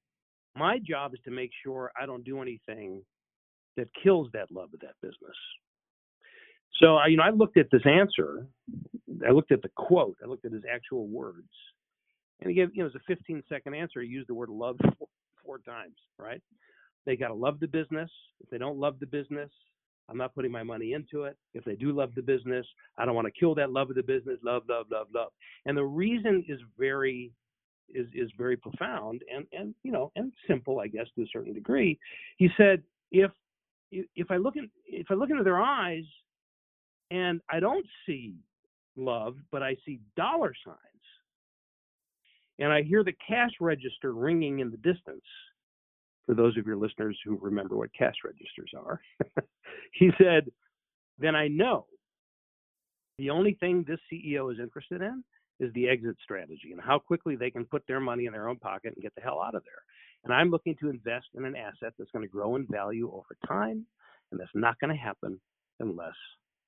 [0.56, 3.02] my job is to make sure I don't do anything
[3.78, 5.38] that kills that love of that business.
[6.82, 8.48] So, I, you know, I looked at this answer.
[9.28, 10.18] I looked at the quote.
[10.24, 11.50] I looked at his actual words,
[12.42, 14.02] and he gave, you know, it was a 15 second answer.
[14.02, 15.08] He used the word love four,
[15.46, 16.42] four times, right?
[17.06, 18.10] They got to love the business.
[18.42, 19.50] If they don't love the business,
[20.10, 21.38] I'm not putting my money into it.
[21.54, 22.66] If they do love the business,
[22.98, 24.38] I don't want to kill that love of the business.
[24.44, 25.32] Love, love, love, love.
[25.66, 27.32] And the reason is very
[27.94, 31.54] is is very profound and and you know and simple, I guess, to a certain
[31.54, 32.00] degree.
[32.38, 33.32] He said, if
[33.92, 36.06] if I look in if I look into their eyes
[37.12, 38.36] and I don't see
[38.96, 40.78] love, but I see dollar signs,
[42.60, 45.24] and I hear the cash register ringing in the distance,
[46.26, 49.02] for those of your listeners who remember what cash registers are.
[49.94, 50.46] he said,
[51.20, 51.86] Then I know
[53.18, 55.24] the only thing this CEO is interested in
[55.60, 58.58] is the exit strategy and how quickly they can put their money in their own
[58.58, 59.84] pocket and get the hell out of there.
[60.24, 63.38] And I'm looking to invest in an asset that's going to grow in value over
[63.48, 63.86] time,
[64.32, 65.40] and that's not going to happen
[65.80, 66.16] unless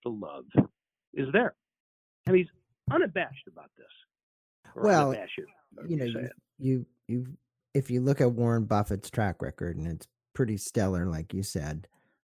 [0.04, 0.46] the love
[1.14, 1.56] is there.
[2.28, 2.48] And he's
[2.92, 3.88] unabashed about this.
[4.76, 7.28] Well, you know, you, you you
[7.76, 11.88] if you look at Warren Buffett's track record, and it's pretty stellar, like you said,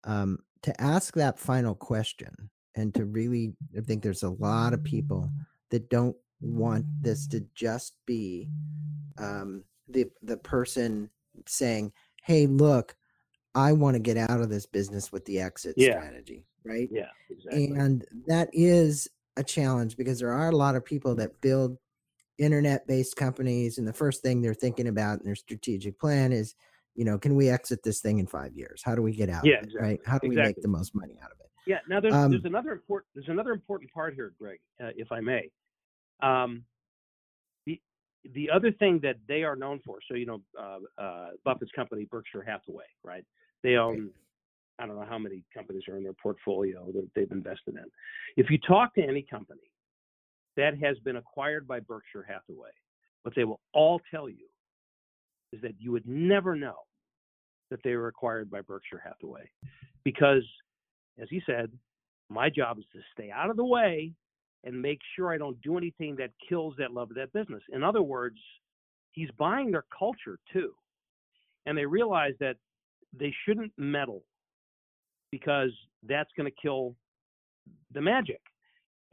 [0.05, 4.83] um, to ask that final question and to really, I think there's a lot of
[4.83, 5.29] people
[5.69, 8.49] that don't want this to just be
[9.17, 11.09] um, the the person
[11.45, 11.91] saying,
[12.23, 12.95] "Hey, look,
[13.53, 15.99] I want to get out of this business with the exit Yeah.
[15.99, 16.89] strategy," right?
[16.91, 17.65] Yeah, exactly.
[17.75, 21.77] And that is a challenge because there are a lot of people that build
[22.37, 26.55] internet based companies and the first thing they're thinking about in their strategic plan is,
[26.95, 28.81] you know, can we exit this thing in 5 years?
[28.83, 29.99] How do we get out Yeah, of it, right?
[30.05, 30.49] How do we exactly.
[30.49, 31.49] make the most money out of it?
[31.65, 31.79] Yeah.
[31.87, 35.19] Now there's Um, there's another important there's another important part here, Greg, uh, if I
[35.21, 35.49] may.
[36.21, 36.65] Um,
[37.65, 37.81] the
[38.33, 42.05] the other thing that they are known for, so you know, uh, uh, Buffett's company,
[42.05, 43.25] Berkshire Hathaway, right?
[43.63, 44.11] They own
[44.79, 47.85] I don't know how many companies are in their portfolio that they've invested in.
[48.37, 49.61] If you talk to any company
[50.57, 52.71] that has been acquired by Berkshire Hathaway,
[53.23, 54.47] what they will all tell you
[55.51, 56.75] is that you would never know
[57.69, 59.49] that they were acquired by Berkshire Hathaway
[60.03, 60.43] because
[61.21, 61.71] as he said,
[62.29, 64.11] my job is to stay out of the way
[64.63, 67.61] and make sure I don't do anything that kills that love of that business.
[67.71, 68.37] In other words,
[69.11, 70.73] he's buying their culture too.
[71.65, 72.55] And they realize that
[73.17, 74.23] they shouldn't meddle
[75.31, 75.71] because
[76.07, 76.95] that's going to kill
[77.93, 78.41] the magic.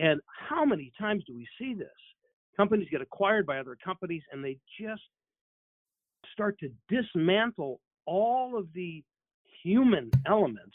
[0.01, 1.89] And how many times do we see this?
[2.57, 5.03] Companies get acquired by other companies and they just
[6.33, 9.05] start to dismantle all of the
[9.63, 10.75] human elements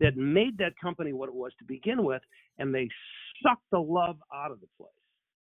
[0.00, 2.20] that made that company what it was to begin with,
[2.58, 2.88] and they
[3.42, 4.90] suck the love out of the place.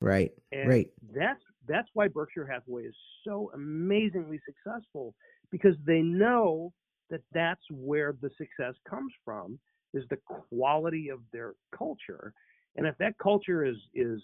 [0.00, 0.33] Right.
[0.52, 0.90] And Right.
[1.14, 5.14] that's that's why Berkshire Hathaway is so amazingly successful
[5.50, 6.72] because they know
[7.11, 9.59] that that's where the success comes from
[9.92, 12.33] is the quality of their culture.
[12.76, 14.20] And if that culture is is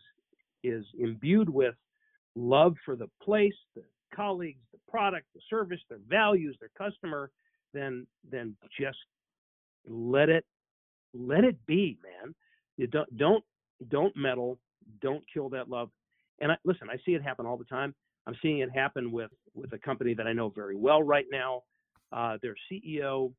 [0.63, 1.75] is imbued with
[2.35, 3.83] love for the place, the
[4.15, 7.31] colleagues, the product, the service, their values, their customer,
[7.73, 8.99] then then just
[9.87, 10.45] let it
[11.15, 12.35] let it be, man.
[12.77, 13.45] You don't don't
[13.89, 14.59] don't meddle,
[15.01, 15.91] don't kill that love.
[16.41, 17.95] And I, listen, I see it happen all the time.
[18.27, 21.63] I'm seeing it happen with with a company that I know very well right now.
[22.13, 23.33] Uh, their CEO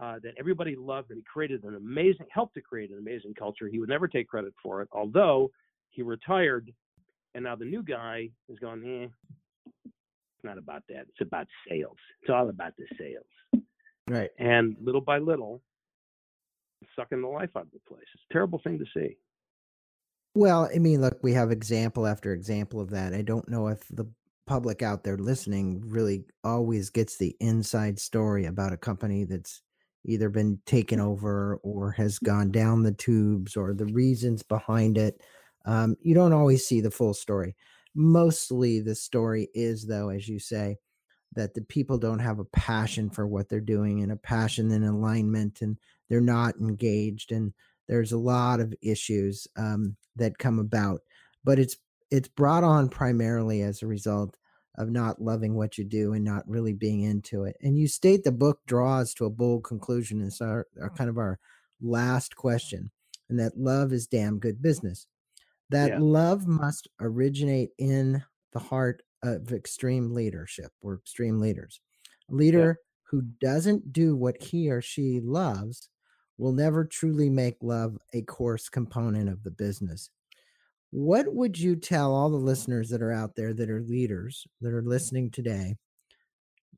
[0.00, 3.68] uh, that everybody loved, and he created an amazing, helped to create an amazing culture.
[3.68, 5.50] He would never take credit for it, although
[5.90, 6.70] he retired,
[7.34, 9.08] and now the new guy is going, eh,
[9.84, 11.06] it's not about that.
[11.08, 11.96] It's about sales.
[12.22, 13.64] It's all about the sales.
[14.08, 14.30] Right.
[14.38, 15.62] And little by little,
[16.94, 18.04] sucking the life out of the place.
[18.14, 19.16] It's a terrible thing to see.
[20.34, 23.14] Well, I mean, look, we have example after example of that.
[23.14, 24.06] I don't know if the
[24.46, 29.62] public out there listening really always gets the inside story about a company that's
[30.06, 35.20] either been taken over or has gone down the tubes or the reasons behind it.
[35.64, 37.56] Um, you don't always see the full story.
[37.94, 40.78] Mostly the story is, though, as you say,
[41.34, 44.84] that the people don't have a passion for what they're doing and a passion and
[44.84, 45.76] alignment, and
[46.08, 47.32] they're not engaged.
[47.32, 47.52] And
[47.88, 51.00] there's a lot of issues um, that come about,
[51.44, 51.76] but it's
[52.10, 54.36] it's brought on primarily as a result
[54.76, 57.56] of not loving what you do and not really being into it.
[57.62, 60.20] And you state the book draws to a bold conclusion.
[60.20, 60.96] It's our, our mm.
[60.96, 61.38] kind of our
[61.80, 62.90] last question,
[63.28, 65.06] and that love is damn good business.
[65.70, 65.98] That Yeah.
[66.00, 71.80] love must originate in the heart of extreme leadership or extreme leaders.
[72.30, 72.78] A leader
[73.10, 75.88] who doesn't do what he or she loves
[76.38, 80.10] will never truly make love a course component of the business.
[80.90, 84.72] What would you tell all the listeners that are out there that are leaders that
[84.72, 85.76] are listening today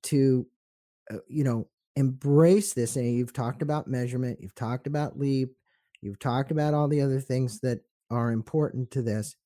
[0.04, 0.46] to,
[1.10, 2.96] uh, you know, embrace this?
[2.96, 5.50] And you've talked about measurement, you've talked about leap,
[6.00, 9.36] you've talked about all the other things that are important to this,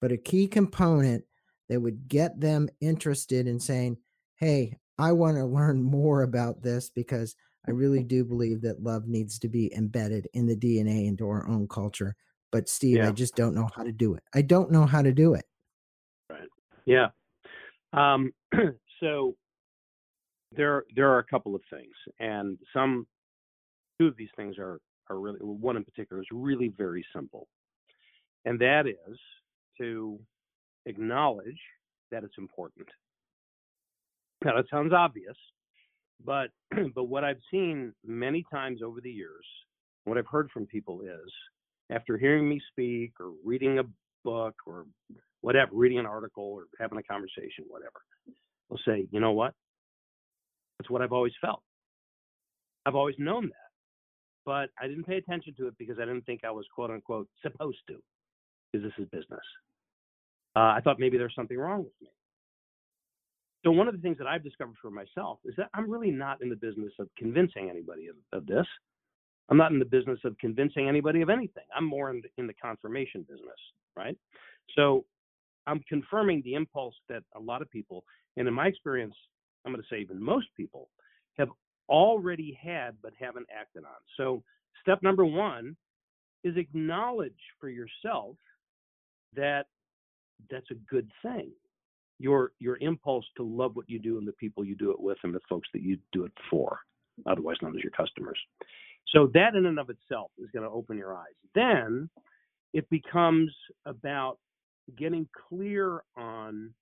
[0.00, 1.24] but a key component
[1.68, 3.98] that would get them interested in saying,
[4.36, 7.34] Hey, I want to learn more about this because
[7.66, 11.46] I really do believe that love needs to be embedded in the DNA into our
[11.48, 12.14] own culture.
[12.52, 14.22] But Steve, I just don't know how to do it.
[14.34, 15.44] I don't know how to do it.
[16.30, 16.48] Right.
[16.86, 17.08] Yeah.
[17.92, 18.32] Um,
[19.00, 19.36] so
[20.52, 23.06] there there are a couple of things, and some
[24.00, 24.80] two of these things are
[25.10, 27.48] are really one in particular is really very simple,
[28.44, 29.18] and that is
[29.78, 30.18] to
[30.86, 31.60] acknowledge
[32.12, 32.88] that it's important.
[34.44, 35.36] Now that sounds obvious,
[36.24, 36.50] But
[36.94, 39.46] but what I've seen many times over the years,
[40.04, 41.32] what I've heard from people is
[41.90, 43.84] after hearing me speak or reading a
[44.24, 44.86] book or
[45.40, 48.00] whatever, reading an article or having a conversation, whatever,
[48.68, 49.54] they'll say, you know what?
[50.78, 51.62] That's what I've always felt.
[52.84, 53.70] I've always known that,
[54.44, 57.28] but I didn't pay attention to it because I didn't think I was quote unquote
[57.42, 57.96] supposed to,
[58.72, 59.40] because this is business.
[60.54, 62.08] Uh, I thought maybe there's something wrong with me.
[63.64, 66.40] So one of the things that I've discovered for myself is that I'm really not
[66.40, 68.66] in the business of convincing anybody of, of this.
[69.48, 71.64] I'm not in the business of convincing anybody of anything.
[71.76, 73.58] I'm more in the, in the confirmation business,
[73.96, 74.16] right?
[74.74, 75.04] So
[75.66, 78.04] I'm confirming the impulse that a lot of people,
[78.36, 79.14] and in my experience,
[79.64, 80.88] I'm going to say even most people,
[81.38, 81.48] have
[81.88, 83.96] already had but haven't acted on.
[84.16, 84.42] So
[84.82, 85.76] step number one
[86.44, 88.36] is acknowledge for yourself
[89.34, 89.66] that
[90.50, 91.50] that's a good thing.
[92.18, 95.18] Your your impulse to love what you do and the people you do it with
[95.22, 96.78] and the folks that you do it for,
[97.26, 98.38] otherwise known as your customers.
[99.08, 101.34] So that in and of itself is going to open your eyes.
[101.54, 102.10] Then
[102.72, 103.54] it becomes
[103.86, 104.38] about
[104.98, 106.72] getting clear on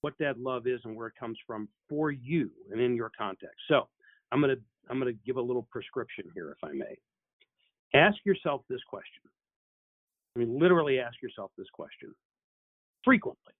[0.00, 3.56] what that love is and where it comes from for you and in your context.
[3.68, 3.88] So
[4.32, 4.56] I'm gonna
[4.88, 6.96] I'm gonna give a little prescription here, if I may.
[7.94, 9.22] Ask yourself this question.
[10.34, 12.14] I mean, literally ask yourself this question
[13.04, 13.52] frequently.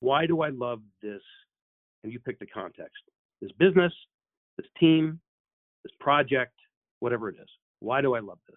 [0.00, 1.22] Why do I love this?
[2.02, 3.02] And you pick the context.
[3.40, 3.92] This business,
[4.58, 5.20] this team,
[5.82, 6.52] this project,
[7.04, 7.48] whatever it is.
[7.80, 8.56] Why do I love this?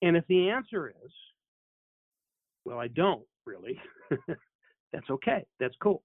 [0.00, 1.12] And if the answer is,
[2.64, 3.78] well, I don't really,
[4.92, 5.44] that's okay.
[5.60, 6.02] That's cool.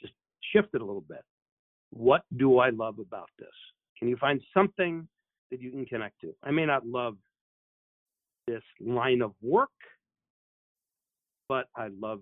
[0.00, 0.12] Just
[0.52, 1.24] shift it a little bit.
[1.90, 3.48] What do I love about this?
[3.98, 5.08] Can you find something
[5.50, 6.32] that you can connect to?
[6.44, 7.16] I may not love
[8.46, 9.70] this line of work,
[11.48, 12.20] but I love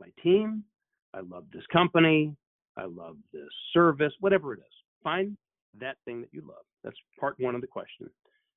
[0.00, 0.64] my team.
[1.12, 2.34] I love this company.
[2.78, 4.74] I love this service, whatever it is.
[5.04, 5.36] Find
[5.78, 6.64] that thing that you love.
[6.84, 8.08] That's part one of the question.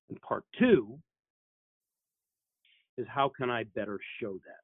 [0.09, 0.97] And part two
[2.97, 4.63] is how can I better show that?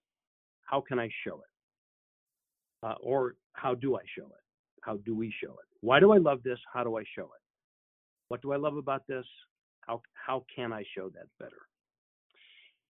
[0.64, 2.86] How can I show it?
[2.86, 4.44] Uh, or how do I show it?
[4.82, 5.68] How do we show it?
[5.82, 6.60] Why do I love this?
[6.72, 7.42] How do I show it?
[8.28, 9.26] What do I love about this?
[9.82, 11.62] How, how can I show that better?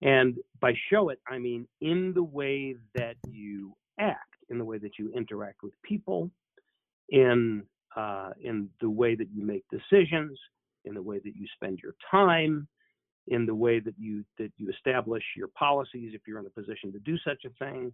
[0.03, 4.79] And by show it, I mean in the way that you act, in the way
[4.79, 6.31] that you interact with people,
[7.11, 7.63] in
[7.97, 10.38] uh, in the way that you make decisions,
[10.84, 12.66] in the way that you spend your time,
[13.28, 16.93] in the way that you that you establish your policies if you're in a position
[16.93, 17.93] to do such a thing.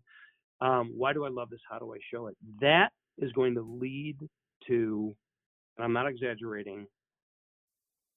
[0.61, 1.61] Um, why do I love this?
[1.71, 2.37] How do I show it?
[2.61, 2.89] That
[3.19, 4.17] is going to lead
[4.67, 5.15] to,
[5.77, 6.87] and I'm not exaggerating,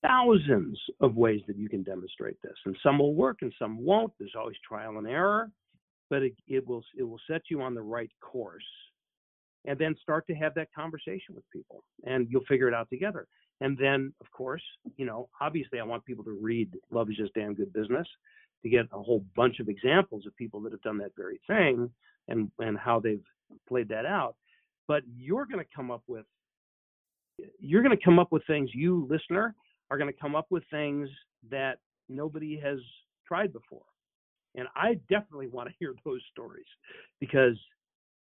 [0.01, 4.13] thousands of ways that you can demonstrate this, and some will work and some won't.
[4.17, 5.51] There's always trial and error,
[6.09, 8.63] but it, it will it will set you on the right course,
[9.65, 13.27] and then start to have that conversation with people, and you'll figure it out together.
[13.59, 14.63] And then, of course,
[14.97, 18.07] you know, obviously, I want people to read "Love Is Just Damn Good Business"
[18.63, 21.89] to get a whole bunch of examples of people that have done that very thing
[22.27, 23.23] and and how they've
[23.67, 24.35] played that out.
[24.87, 26.25] But you're going to come up with
[27.59, 29.55] you're going to come up with things you listener
[29.89, 31.09] are going to come up with things
[31.49, 32.79] that nobody has
[33.27, 33.83] tried before.
[34.55, 36.65] And I definitely want to hear those stories
[37.19, 37.59] because,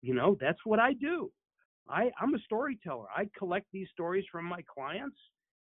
[0.02, 1.32] you know, that's what I do.
[1.88, 3.08] I, I'm a storyteller.
[3.16, 5.18] I collect these stories from my clients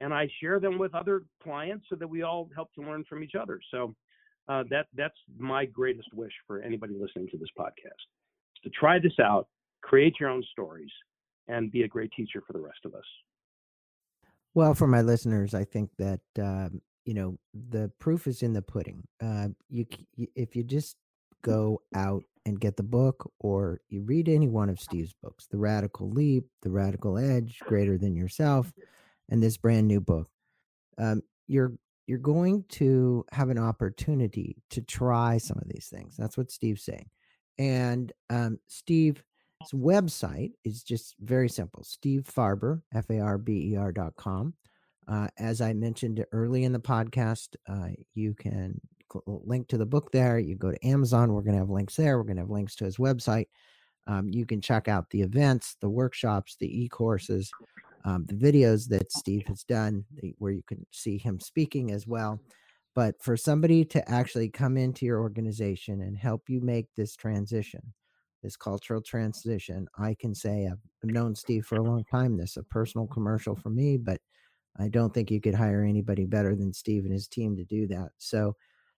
[0.02, 3.24] and I share them with other clients so that we all help to learn from
[3.24, 3.60] each other.
[3.72, 3.96] So
[4.50, 8.02] uh, that that's my greatest wish for anybody listening to this podcast
[8.64, 9.48] to try this out,
[9.82, 10.90] create your own stories,
[11.48, 13.06] and be a great teacher for the rest of us.
[14.54, 18.62] Well, for my listeners, I think that um, you know the proof is in the
[18.62, 19.08] pudding.
[19.24, 19.86] Uh, you,
[20.36, 20.98] if you just
[21.44, 25.58] go out and get the book, or you read any one of Steve's books, The
[25.58, 28.72] Radical Leap, The Radical Edge, Greater Than Yourself,
[29.30, 30.30] and this brand new book,
[30.98, 31.74] um, you're
[32.08, 36.18] you're going to have an opportunity to try some of these things.
[36.18, 37.10] That's what Steve's saying.
[37.58, 39.24] And um, Steve
[39.74, 44.54] website is just very simple Steve Farber, F A R B E R dot com.
[45.08, 48.80] Uh, as I mentioned early in the podcast, uh, you can
[49.26, 50.40] link to the book there.
[50.40, 52.18] You go to Amazon, we're going to have links there.
[52.18, 53.48] We're going to have links to his website.
[54.08, 57.52] Um, you can check out the events, the workshops, the e courses,
[58.04, 60.04] um, the videos that Steve has done,
[60.40, 62.40] where you can see him speaking as well.
[62.96, 67.82] But for somebody to actually come into your organization and help you make this transition,
[68.44, 69.88] this cultural transition.
[69.98, 72.38] I can say I've known Steve for a long time.
[72.38, 74.20] This is a personal commercial for me, but
[74.80, 77.88] I don't think you could hire anybody better than Steve and his team to do
[77.88, 78.10] that.
[78.18, 78.56] So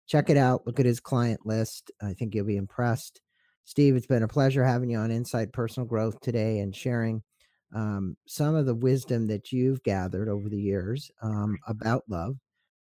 [0.07, 0.65] check it out.
[0.65, 1.91] Look at his client list.
[2.01, 3.21] I think you'll be impressed.
[3.65, 7.23] Steve, it's been a pleasure having you on Inside Personal Growth today and sharing
[7.73, 12.35] um, some of the wisdom that you've gathered over the years um, about love.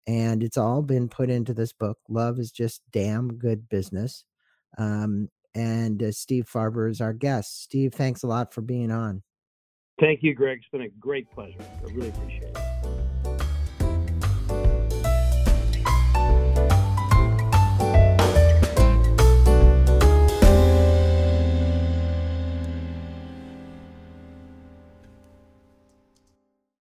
[0.07, 1.99] And it's all been put into this book.
[2.09, 4.25] Love is just damn good business.
[4.79, 7.63] Um, and uh, Steve Farber is our guest.
[7.63, 9.23] Steve, thanks a lot for being on.
[10.01, 10.59] Thank you, Greg.
[10.59, 11.59] It's been a great pleasure.
[11.61, 12.68] I really appreciate it.